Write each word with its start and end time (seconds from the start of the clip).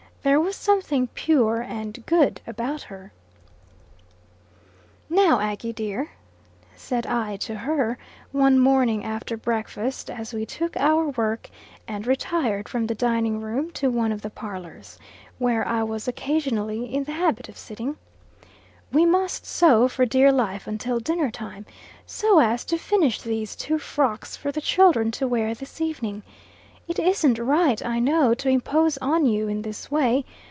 There 0.23 0.39
was 0.39 0.55
something 0.55 1.07
pure 1.15 1.61
and 1.61 2.05
good 2.05 2.41
about 2.45 2.83
her. 2.83 3.11
"Now, 5.09 5.39
Aggy, 5.39 5.73
dear," 5.73 6.11
said 6.75 7.07
I 7.07 7.37
to 7.37 7.55
her, 7.55 7.97
one 8.31 8.59
morning 8.59 9.03
after 9.03 9.35
breakfast, 9.35 10.11
as 10.11 10.31
we 10.31 10.45
took 10.45 10.77
our 10.77 11.07
work 11.09 11.49
and 11.87 12.05
retired 12.05 12.69
from 12.69 12.85
the 12.85 12.93
dining 12.93 13.41
room 13.41 13.71
to 13.71 13.89
one 13.89 14.11
of 14.11 14.21
the 14.21 14.29
parlors, 14.29 14.99
where 15.39 15.67
I 15.67 15.81
was 15.81 16.07
occasionally 16.07 16.93
in 16.93 17.05
the 17.05 17.13
habit 17.13 17.49
of 17.49 17.57
sitting, 17.57 17.97
"we 18.91 19.07
must 19.07 19.47
sew 19.47 19.87
for 19.87 20.05
dear 20.05 20.31
life 20.31 20.67
until 20.67 20.99
dinner 20.99 21.31
time, 21.31 21.65
so 22.05 22.37
as 22.37 22.63
to 22.65 22.77
finish 22.77 23.19
these 23.19 23.55
two 23.55 23.79
frocks 23.79 24.37
for 24.37 24.51
the 24.51 24.61
children 24.61 25.09
to 25.13 25.27
wear 25.27 25.55
this 25.55 25.81
evening. 25.81 26.21
It 26.87 26.97
isn't 26.99 27.37
right, 27.39 27.81
I 27.85 27.99
know, 27.99 28.33
to 28.33 28.49
impose 28.49 28.97
on 28.97 29.25
you 29.25 29.47
in 29.47 29.61
this 29.61 29.89
way. 29.89 30.25